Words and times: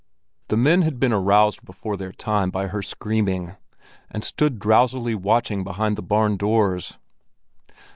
The 0.47 0.57
men 0.57 0.81
had 0.81 0.99
been 0.99 1.13
aroused 1.13 1.63
before 1.63 1.95
their 1.95 2.11
time 2.11 2.49
by 2.49 2.69
her 2.69 2.81
screaming, 2.81 3.55
and 4.09 4.23
stood 4.23 4.57
drowsily 4.57 5.13
watching 5.13 5.63
behind 5.63 5.95
the 5.95 6.01
barn 6.01 6.37
doors. 6.37 6.97